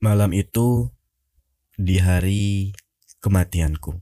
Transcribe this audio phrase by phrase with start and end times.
[0.00, 0.88] Malam itu,
[1.76, 2.72] di hari
[3.20, 4.00] kematianku,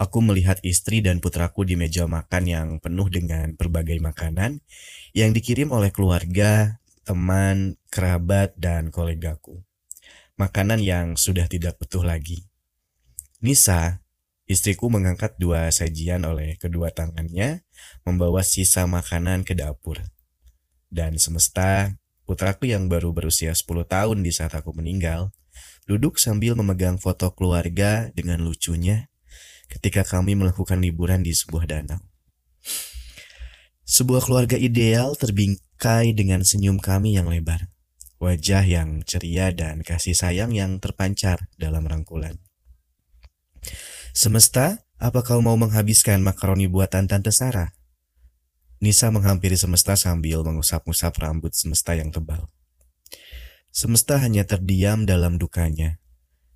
[0.00, 4.64] aku melihat istri dan putraku di meja makan yang penuh dengan berbagai makanan
[5.12, 9.60] yang dikirim oleh keluarga, teman, kerabat, dan kolegaku.
[10.40, 12.48] Makanan yang sudah tidak utuh lagi.
[13.44, 14.00] Nisa,
[14.48, 17.60] istriku mengangkat dua sajian oleh kedua tangannya,
[18.08, 20.00] membawa sisa makanan ke dapur.
[20.88, 21.92] Dan semesta
[22.26, 25.30] Putraku yang baru berusia 10 tahun di saat aku meninggal,
[25.86, 29.06] duduk sambil memegang foto keluarga dengan lucunya
[29.70, 32.02] ketika kami melakukan liburan di sebuah danau.
[33.86, 37.70] Sebuah keluarga ideal terbingkai dengan senyum kami yang lebar,
[38.18, 42.42] wajah yang ceria dan kasih sayang yang terpancar dalam rangkulan.
[44.10, 47.70] Semesta, apa kau mau menghabiskan makaroni buatan Tante Sarah?
[48.76, 52.52] Nisa menghampiri semesta sambil mengusap-usap rambut semesta yang tebal.
[53.72, 56.00] Semesta hanya terdiam dalam dukanya.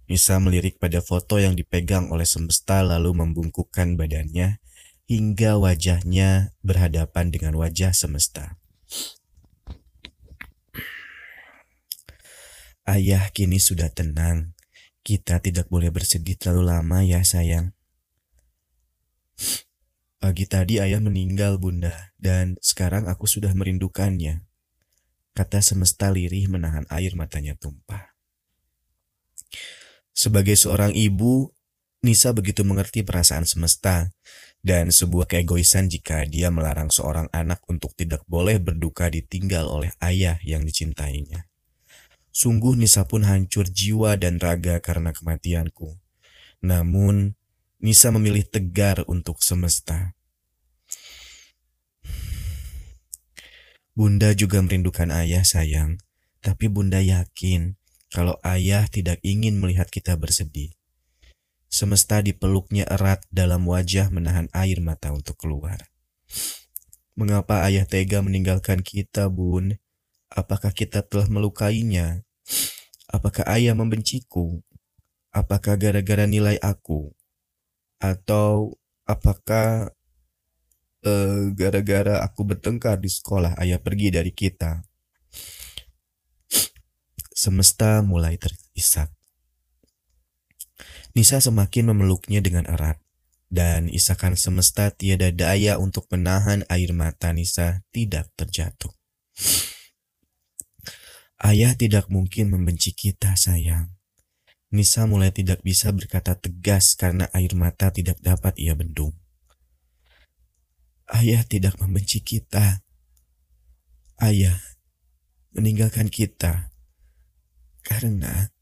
[0.05, 4.61] Nisa melirik pada foto yang dipegang oleh semesta lalu membungkukkan badannya
[5.09, 8.61] hingga wajahnya berhadapan dengan wajah semesta.
[12.85, 14.53] Ayah kini sudah tenang.
[15.01, 17.73] Kita tidak boleh bersedih terlalu lama ya sayang.
[20.21, 24.45] Pagi tadi ayah meninggal bunda, dan sekarang aku sudah merindukannya.
[25.33, 28.13] Kata semesta lirih menahan air matanya tumpah.
[30.13, 31.57] Sebagai seorang ibu,
[32.05, 34.13] Nisa begitu mengerti perasaan semesta
[34.61, 40.37] dan sebuah keegoisan jika dia melarang seorang anak untuk tidak boleh berduka ditinggal oleh ayah
[40.45, 41.49] yang dicintainya.
[42.29, 45.97] Sungguh Nisa pun hancur jiwa dan raga karena kematianku.
[46.61, 47.40] Namun,
[47.81, 50.13] Nisa memilih tegar untuk semesta.
[53.97, 55.97] Bunda juga merindukan ayah sayang,
[56.45, 57.81] tapi Bunda yakin
[58.13, 60.77] kalau ayah tidak ingin melihat kita bersedih.
[61.73, 65.89] Semesta dipeluknya erat dalam wajah menahan air mata untuk keluar.
[67.17, 69.81] Mengapa ayah tega meninggalkan kita, Bun?
[70.29, 72.29] Apakah kita telah melukainya?
[73.09, 74.61] Apakah ayah membenciku?
[75.33, 77.17] Apakah gara-gara nilai aku?
[78.01, 79.93] Atau apakah
[81.05, 84.81] uh, gara-gara aku bertengkar di sekolah, ayah pergi dari kita?
[87.37, 89.13] Semesta mulai terisak.
[91.13, 92.97] Nisa semakin memeluknya dengan erat,
[93.51, 98.95] dan isakan semesta tiada daya untuk menahan air mata Nisa tidak terjatuh.
[101.41, 104.00] Ayah tidak mungkin membenci kita, sayang.
[104.71, 109.11] Nisa mulai tidak bisa berkata tegas karena air mata tidak dapat ia bendung.
[111.11, 112.87] Ayah tidak membenci kita.
[114.23, 114.55] Ayah
[115.51, 116.71] meninggalkan kita
[117.83, 118.55] karena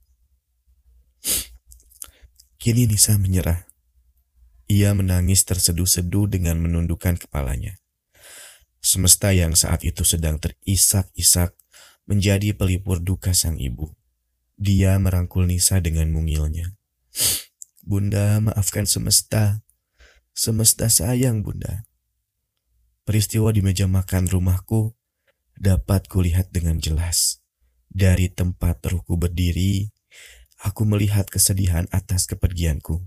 [2.56, 3.68] kini Nisa menyerah.
[4.68, 7.76] Ia menangis terseduh-seduh dengan menundukkan kepalanya.
[8.80, 11.52] Semesta yang saat itu sedang terisak-isak
[12.08, 13.97] menjadi pelipur duka sang ibu.
[14.58, 16.74] Dia merangkul Nisa dengan mungilnya.
[17.86, 19.62] Bunda, maafkan semesta.
[20.34, 21.86] Semesta sayang, Bunda.
[23.06, 24.98] Peristiwa di meja makan rumahku
[25.54, 27.38] dapat kulihat dengan jelas.
[27.86, 29.94] Dari tempat ruhku berdiri,
[30.66, 33.06] aku melihat kesedihan atas kepergianku.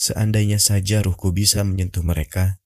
[0.00, 2.56] Seandainya saja ruhku bisa menyentuh mereka,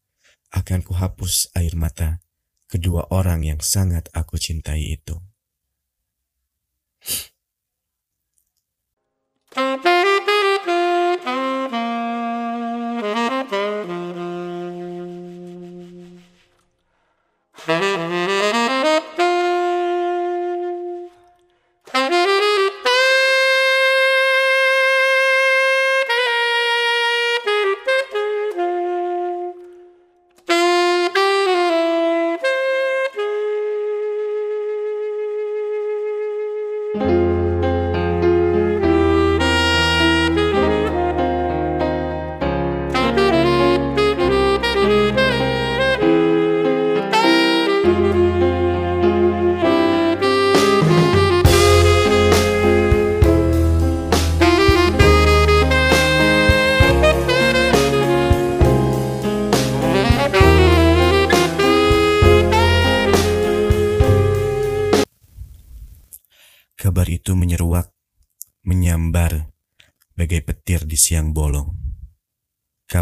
[0.55, 2.22] akan kuhapus air mata
[2.71, 5.19] kedua orang yang sangat aku cintai itu.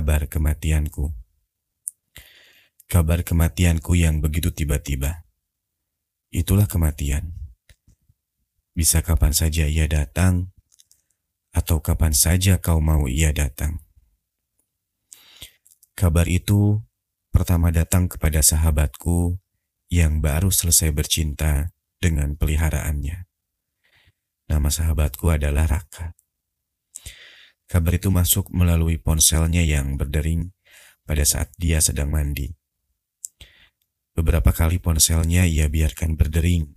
[0.02, 1.14] Kabar kematianku.
[2.90, 5.22] Kabar kematianku yang begitu tiba-tiba.
[6.34, 7.30] Itulah kematian.
[8.74, 10.50] Bisa kapan saja ia datang,
[11.54, 13.78] atau kapan saja kau mau ia datang.
[15.94, 16.82] Kabar itu
[17.30, 19.38] pertama datang kepada sahabatku
[19.86, 21.70] yang baru selesai bercinta
[22.02, 23.30] dengan peliharaannya.
[24.50, 26.18] Nama sahabatku adalah Raka.
[27.72, 30.52] Kabar itu masuk melalui ponselnya yang berdering
[31.08, 32.52] pada saat dia sedang mandi.
[34.12, 36.76] Beberapa kali ponselnya ia biarkan berdering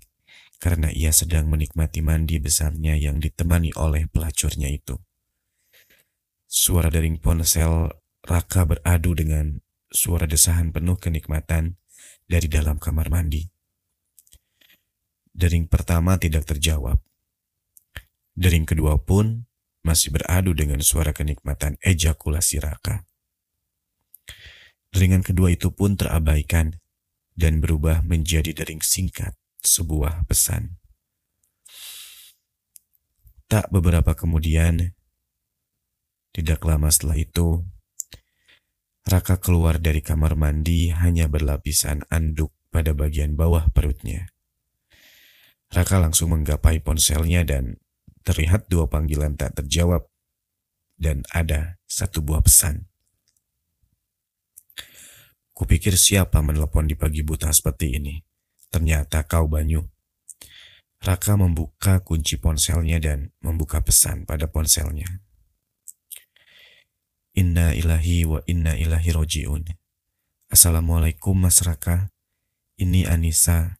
[0.56, 4.96] karena ia sedang menikmati mandi besarnya yang ditemani oleh pelacurnya itu.
[6.48, 7.92] Suara dering ponsel
[8.24, 9.60] Raka beradu dengan
[9.92, 11.76] suara desahan penuh kenikmatan
[12.24, 13.44] dari dalam kamar mandi.
[15.36, 17.04] Dering pertama tidak terjawab.
[18.32, 19.44] Dering kedua pun
[19.86, 23.06] masih beradu dengan suara kenikmatan ejakulasi Raka.
[24.90, 26.82] Deringan kedua itu pun terabaikan
[27.38, 30.82] dan berubah menjadi dering singkat sebuah pesan.
[33.46, 34.98] Tak beberapa kemudian,
[36.34, 37.62] tidak lama setelah itu,
[39.06, 44.34] Raka keluar dari kamar mandi hanya berlapisan anduk pada bagian bawah perutnya.
[45.70, 47.78] Raka langsung menggapai ponselnya dan
[48.26, 50.10] terlihat dua panggilan tak terjawab
[50.98, 52.90] dan ada satu buah pesan.
[55.56, 58.20] Kupikir siapa menelpon di pagi buta seperti ini.
[58.68, 59.88] Ternyata kau Banyu.
[61.00, 65.24] Raka membuka kunci ponselnya dan membuka pesan pada ponselnya.
[67.40, 69.64] Inna ilahi wa inna ilahi roji'un.
[70.52, 72.12] Assalamualaikum Mas Raka.
[72.76, 73.80] Ini Anissa.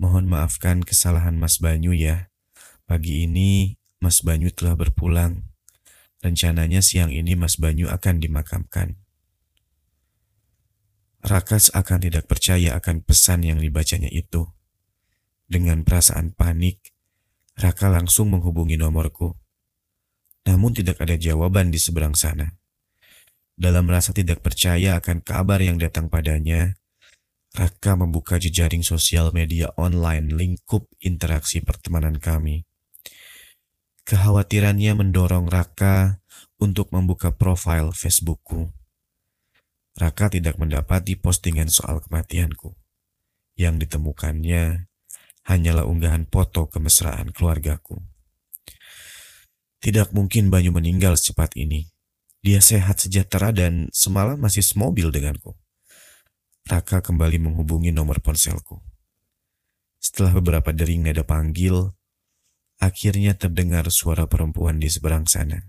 [0.00, 2.31] Mohon maafkan kesalahan Mas Banyu ya.
[2.92, 3.72] Pagi ini
[4.04, 5.48] Mas Banyu telah berpulang.
[6.20, 9.00] Rencananya siang ini Mas Banyu akan dimakamkan.
[11.24, 14.44] Rakas akan tidak percaya akan pesan yang dibacanya itu.
[15.48, 16.92] Dengan perasaan panik,
[17.56, 19.40] Raka langsung menghubungi nomorku.
[20.44, 22.60] Namun tidak ada jawaban di seberang sana.
[23.56, 26.76] Dalam rasa tidak percaya akan kabar yang datang padanya,
[27.56, 32.68] Raka membuka jejaring sosial media online lingkup interaksi pertemanan kami.
[34.02, 36.22] Kekhawatirannya mendorong Raka
[36.58, 38.74] untuk membuka profil Facebookku.
[39.94, 42.74] Raka tidak mendapati postingan soal kematianku.
[43.54, 44.88] Yang ditemukannya
[45.46, 48.00] hanyalah unggahan foto kemesraan keluargaku.
[49.82, 51.90] Tidak mungkin Banyu meninggal secepat ini.
[52.42, 55.54] Dia sehat sejahtera dan semalam masih semobil denganku.
[56.66, 58.82] Raka kembali menghubungi nomor ponselku.
[60.02, 61.94] Setelah beberapa dering nada panggil,
[62.82, 65.62] akhirnya terdengar suara perempuan di seberang sana.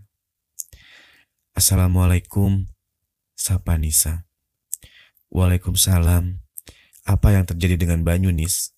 [1.53, 2.65] Assalamualaikum,
[3.37, 4.25] Sapa Nisa.
[5.29, 6.41] Waalaikumsalam.
[7.05, 8.73] Apa yang terjadi dengan Banyu, Nis?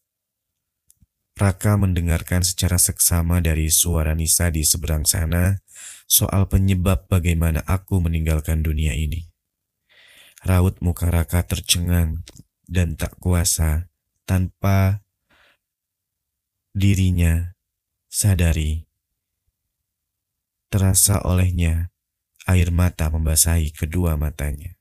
[1.39, 5.63] Raka mendengarkan secara seksama dari suara Nisa di seberang sana
[6.07, 9.31] soal penyebab bagaimana aku meninggalkan dunia ini.
[10.43, 12.23] Raut muka Raka tercengang
[12.67, 13.87] dan tak kuasa
[14.27, 15.03] tanpa
[16.75, 17.54] dirinya
[18.15, 18.87] sadari.
[20.71, 21.91] Terasa olehnya
[22.47, 24.77] Air mata membasahi kedua matanya.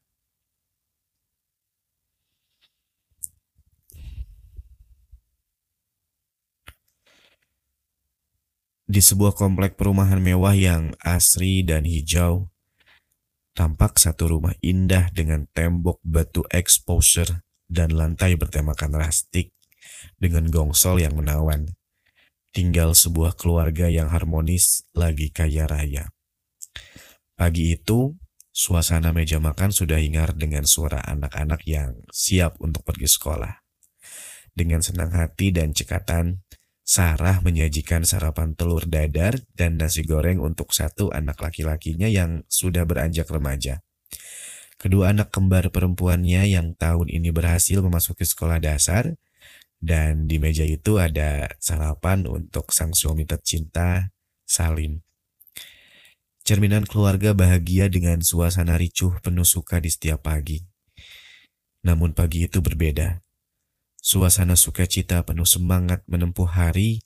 [8.85, 12.53] Di sebuah komplek perumahan mewah yang asri dan hijau,
[13.56, 19.56] tampak satu rumah indah dengan tembok batu exposure dan lantai bertemakan rustik
[20.20, 21.73] dengan gongsol yang menawan.
[22.55, 26.15] Tinggal sebuah keluarga yang harmonis lagi kaya raya.
[27.34, 28.15] Pagi itu,
[28.55, 33.58] suasana meja makan sudah hingar dengan suara anak-anak yang siap untuk pergi sekolah.
[34.55, 36.46] Dengan senang hati dan cekatan,
[36.87, 43.27] Sarah menyajikan sarapan telur dadar dan nasi goreng untuk satu anak laki-lakinya yang sudah beranjak
[43.34, 43.82] remaja.
[44.79, 49.17] Kedua anak kembar perempuannya yang tahun ini berhasil memasuki sekolah dasar,
[49.84, 54.08] dan di meja itu ada sarapan untuk sang suami tercinta,
[54.48, 55.05] Salim.
[56.44, 60.60] Cerminan keluarga bahagia dengan suasana ricuh penuh suka di setiap pagi.
[61.84, 63.20] Namun pagi itu berbeda.
[64.00, 67.00] Suasana sukacita penuh semangat menempuh hari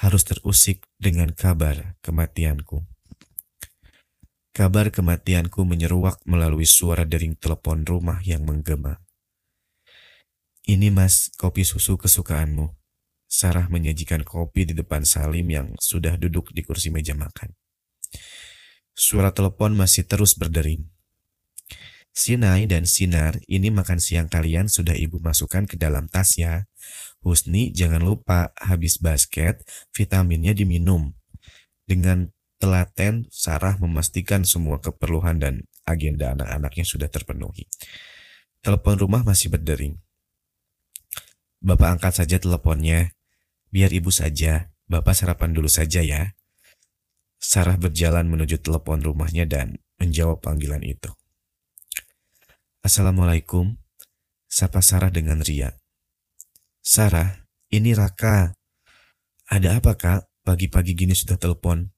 [0.00, 2.84] harus terusik dengan kabar kematianku.
[4.52, 9.00] Kabar kematianku menyeruak melalui suara dering telepon rumah yang menggema.
[10.68, 12.76] Ini mas, kopi susu kesukaanmu.
[13.24, 17.56] Sarah menyajikan kopi di depan Salim yang sudah duduk di kursi meja makan.
[18.92, 20.92] Suara telepon masih terus berdering.
[22.12, 26.68] Sinai dan Sinar, ini makan siang kalian sudah ibu masukkan ke dalam tas ya.
[27.24, 29.64] Husni, jangan lupa habis basket,
[29.96, 31.16] vitaminnya diminum.
[31.88, 32.28] Dengan
[32.60, 37.64] telaten, Sarah memastikan semua keperluan dan agenda anak-anaknya sudah terpenuhi.
[38.60, 39.96] Telepon rumah masih berdering.
[41.58, 43.14] Bapak angkat saja teleponnya.
[43.68, 44.70] Biar ibu saja.
[44.88, 46.32] Bapak sarapan dulu saja ya.
[47.38, 51.10] Sarah berjalan menuju telepon rumahnya dan menjawab panggilan itu.
[52.82, 53.78] Assalamualaikum.
[54.48, 55.76] Sapa Sarah dengan ria.
[56.80, 58.56] Sarah, ini Raka.
[59.52, 60.20] Ada apa kak?
[60.40, 61.92] Pagi-pagi gini sudah telepon.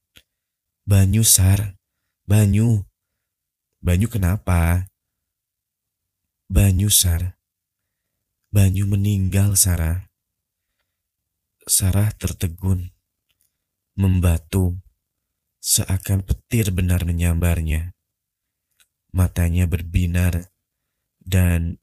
[0.82, 1.78] Banyu, Sar.
[2.26, 2.82] Banyu.
[3.78, 4.90] Banyu kenapa?
[6.50, 7.39] Banyu, Sar.
[8.50, 10.10] Banyu meninggal, Sarah.
[11.70, 12.90] Sarah tertegun,
[13.94, 14.82] membatu,
[15.62, 17.94] seakan petir benar menyambarnya.
[19.14, 20.50] Matanya berbinar,
[21.22, 21.78] dan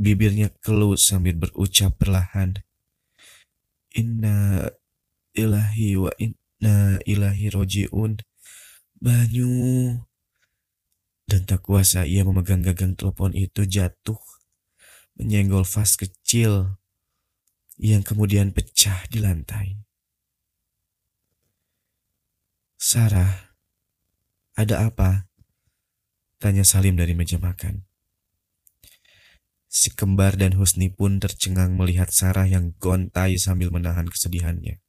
[0.00, 2.64] bibirnya keluh sambil berucap perlahan.
[3.92, 4.72] Inna
[5.36, 8.24] ilahi wa inna ilahi rojiun.
[8.96, 9.52] Banyu.
[11.28, 14.16] Dan tak kuasa ia memegang gagang telepon itu jatuh
[15.16, 16.80] menyenggol vas kecil
[17.76, 19.80] yang kemudian pecah di lantai.
[22.76, 23.56] Sarah,
[24.56, 25.28] ada apa?
[26.36, 27.88] Tanya Salim dari meja makan.
[29.66, 34.80] Si kembar dan Husni pun tercengang melihat Sarah yang gontai sambil menahan kesedihannya.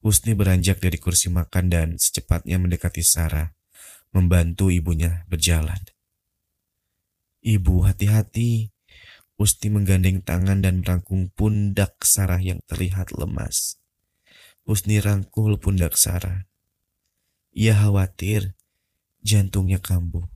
[0.00, 3.52] Husni beranjak dari kursi makan dan secepatnya mendekati Sarah,
[4.14, 5.82] membantu ibunya berjalan.
[7.40, 8.70] Ibu, hati-hati.
[9.40, 13.80] Usti menggandeng tangan dan merangkul pundak Sarah yang terlihat lemas.
[14.68, 16.44] Usni rangkul pundak Sarah.
[17.56, 18.52] Ia khawatir
[19.24, 20.28] jantungnya kambuh.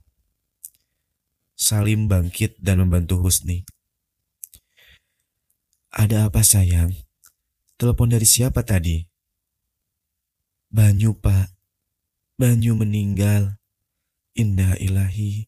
[1.53, 3.69] Salim bangkit dan membantu Husni.
[5.93, 6.97] Ada apa sayang?
[7.77, 9.05] Telepon dari siapa tadi?
[10.73, 11.53] Banyu pak.
[12.41, 13.61] Banyu meninggal.
[14.33, 15.45] Indah ilahi.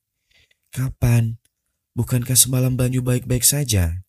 [0.69, 1.41] Kapan?
[1.97, 4.05] Bukankah semalam Banyu baik-baik saja?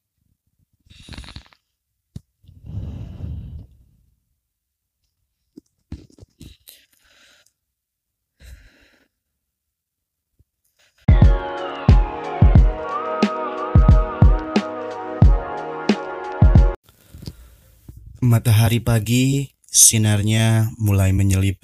[18.20, 21.64] Matahari pagi, sinarnya mulai menyelip,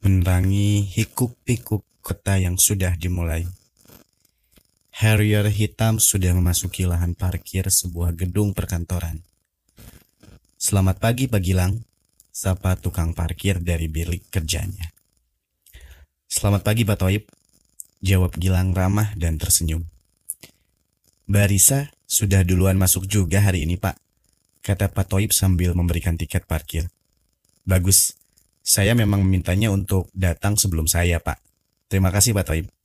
[0.00, 3.44] menerangi hikuk-pikuk kota yang sudah dimulai.
[4.96, 9.20] Harrier hitam sudah memasuki lahan parkir sebuah gedung perkantoran.
[10.56, 11.84] Selamat pagi Pak Gilang,
[12.32, 14.88] sapa tukang parkir dari bilik kerjanya.
[16.24, 17.28] Selamat pagi Pak Toib,
[18.00, 19.84] jawab Gilang ramah dan tersenyum.
[21.28, 24.00] Barisa sudah duluan masuk juga hari ini Pak,
[24.64, 26.88] kata Pak Toib sambil memberikan tiket parkir.
[27.68, 28.16] Bagus,
[28.64, 31.36] saya memang memintanya untuk datang sebelum saya Pak.
[31.92, 32.75] Terima kasih Pak Toib.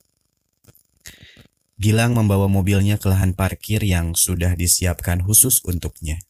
[1.82, 6.22] Gilang membawa mobilnya ke lahan parkir yang sudah disiapkan khusus untuknya.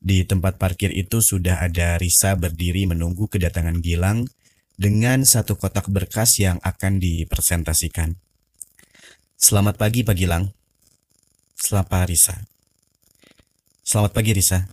[0.00, 4.24] Di tempat parkir itu sudah ada Risa berdiri menunggu kedatangan Gilang
[4.80, 8.16] dengan satu kotak berkas yang akan dipresentasikan.
[9.36, 10.48] Selamat pagi Pak Gilang.
[11.60, 12.48] Selamat Risa.
[13.84, 14.64] Selamat pagi Risa.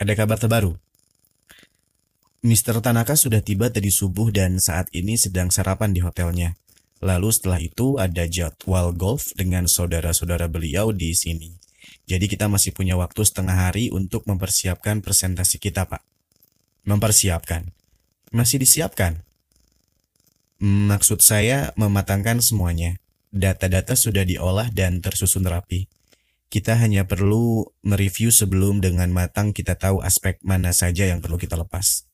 [0.00, 0.72] Ada kabar terbaru?
[2.40, 2.80] Mr.
[2.80, 6.56] Tanaka sudah tiba tadi subuh dan saat ini sedang sarapan di hotelnya.
[7.04, 11.52] Lalu setelah itu ada jadwal golf dengan saudara-saudara beliau di sini.
[12.06, 16.00] Jadi kita masih punya waktu setengah hari untuk mempersiapkan presentasi kita, Pak.
[16.86, 17.74] Mempersiapkan.
[18.30, 19.26] Masih disiapkan.
[20.62, 22.96] Maksud saya mematangkan semuanya.
[23.28, 25.90] Data-data sudah diolah dan tersusun rapi.
[26.46, 31.58] Kita hanya perlu mereview sebelum dengan matang kita tahu aspek mana saja yang perlu kita
[31.58, 32.06] lepas.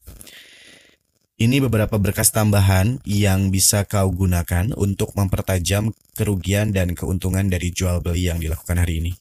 [1.42, 7.98] Ini beberapa berkas tambahan yang bisa kau gunakan untuk mempertajam kerugian dan keuntungan dari jual
[7.98, 9.18] beli yang dilakukan hari ini.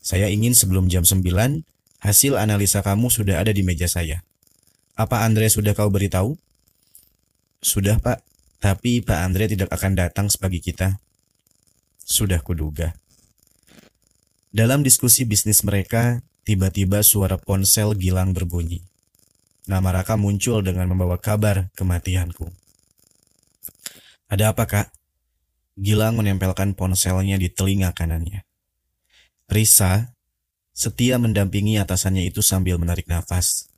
[0.00, 1.20] Saya ingin sebelum jam 9,
[2.00, 4.24] hasil analisa kamu sudah ada di meja saya.
[4.96, 6.40] Apa Andre sudah kau beritahu?
[7.60, 8.24] Sudah pak,
[8.56, 10.96] tapi Pak Andre tidak akan datang sebagai kita.
[12.00, 12.96] Sudah kuduga.
[14.48, 18.89] Dalam diskusi bisnis mereka, tiba-tiba suara ponsel Gilang berbunyi.
[19.70, 22.50] Nama Raka muncul dengan membawa kabar kematianku.
[24.26, 24.90] Ada apa kak?
[25.78, 28.42] Gilang menempelkan ponselnya di telinga kanannya.
[29.46, 30.10] Risa
[30.74, 33.70] setia mendampingi atasannya itu sambil menarik nafas.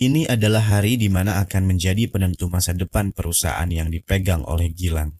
[0.00, 5.12] Ini adalah hari di mana akan menjadi penentu masa depan perusahaan yang dipegang oleh Gilang.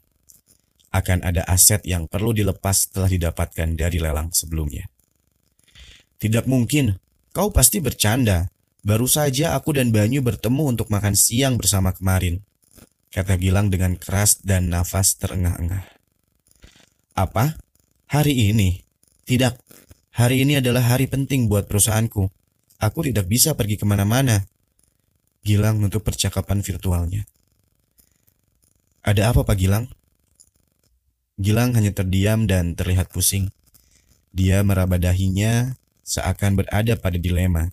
[0.88, 4.88] Akan ada aset yang perlu dilepas setelah didapatkan dari lelang sebelumnya.
[6.16, 6.96] Tidak mungkin,
[7.36, 8.48] kau pasti bercanda.
[8.88, 12.40] Baru saja aku dan Banyu bertemu untuk makan siang bersama kemarin.
[13.12, 15.84] Kata Gilang dengan keras dan nafas terengah-engah.
[17.12, 17.60] Apa?
[18.08, 18.80] Hari ini?
[19.28, 19.52] Tidak,
[20.16, 22.32] hari ini adalah hari penting buat perusahaanku.
[22.80, 24.48] Aku tidak bisa pergi ke mana-mana.
[25.44, 27.28] Gilang menutup percakapan virtualnya.
[29.04, 29.92] Ada apa Pak Gilang?
[31.36, 33.52] Gilang hanya terdiam dan terlihat pusing.
[34.32, 35.76] Dia meraba dahinya
[36.08, 37.68] seakan berada pada dilema.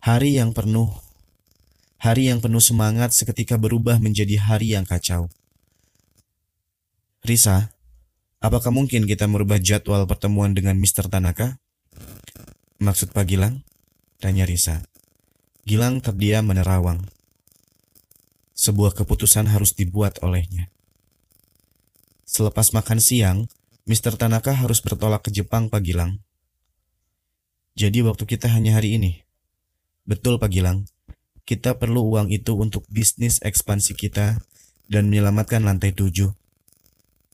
[0.00, 0.88] Hari yang penuh,
[2.00, 5.28] hari yang penuh semangat seketika berubah menjadi hari yang kacau.
[7.20, 7.76] Risa,
[8.40, 11.12] apakah mungkin kita merubah jadwal pertemuan dengan Mr.
[11.12, 11.60] Tanaka?
[12.80, 13.60] Maksud Pak Gilang?
[14.16, 14.88] Tanya Risa.
[15.68, 17.04] Gilang terdiam menerawang.
[18.56, 20.72] Sebuah keputusan harus dibuat olehnya.
[22.24, 23.52] Selepas makan siang,
[23.84, 24.16] Mr.
[24.16, 26.24] Tanaka harus bertolak ke Jepang, Pak Gilang.
[27.76, 29.28] Jadi waktu kita hanya hari ini.
[30.10, 30.90] Betul, Pak Gilang.
[31.46, 34.42] Kita perlu uang itu untuk bisnis ekspansi kita
[34.90, 36.34] dan menyelamatkan lantai tujuh.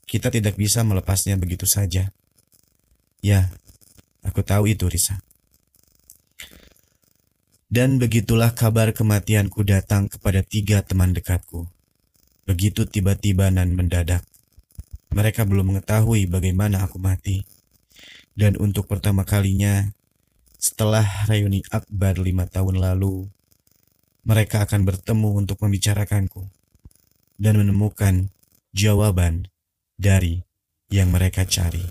[0.05, 2.13] Kita tidak bisa melepasnya begitu saja.
[3.25, 3.49] Ya,
[4.21, 5.25] aku tahu itu, Risa.
[7.65, 11.65] Dan begitulah kabar kematianku datang kepada tiga teman dekatku.
[12.45, 14.21] Begitu tiba-tiba dan mendadak.
[15.17, 17.41] Mereka belum mengetahui bagaimana aku mati.
[18.37, 19.96] Dan untuk pertama kalinya,
[20.57, 23.29] setelah reuni akbar lima tahun lalu,
[24.25, 26.49] mereka akan bertemu untuk membicarakanku
[27.37, 28.33] dan menemukan
[28.73, 29.47] jawaban
[29.95, 30.43] dari
[30.89, 31.85] yang mereka cari.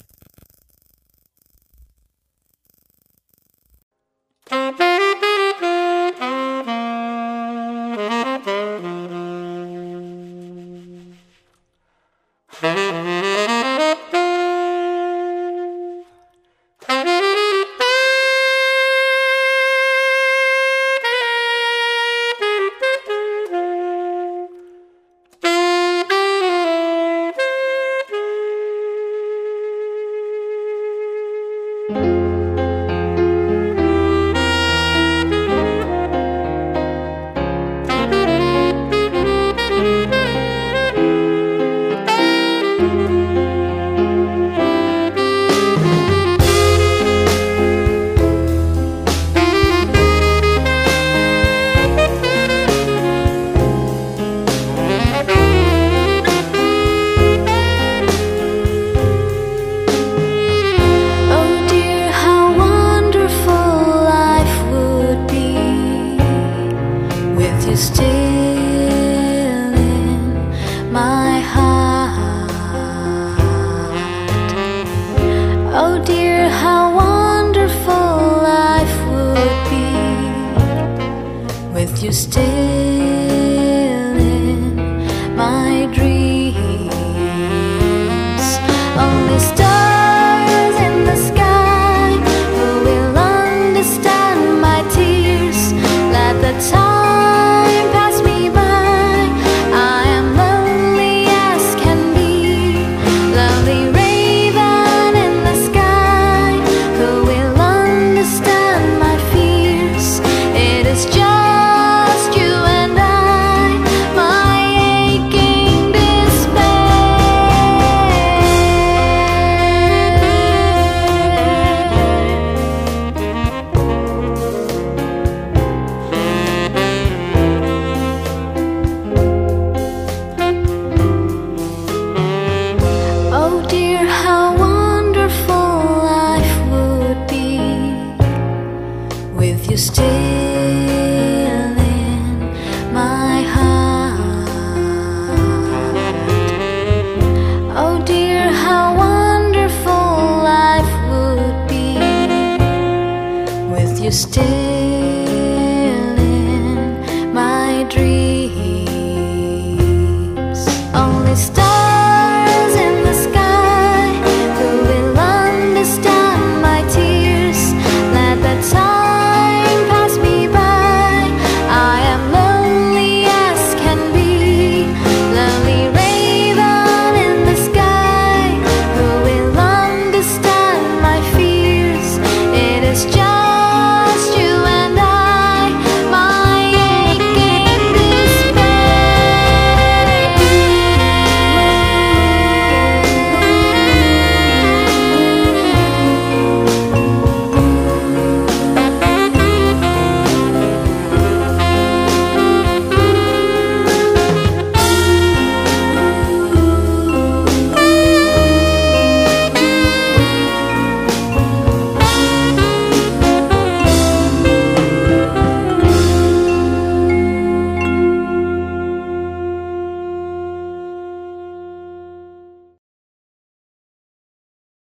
[154.17, 154.66] still